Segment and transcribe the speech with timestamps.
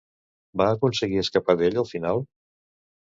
[0.61, 2.25] Va aconseguir escapar d'ell al final?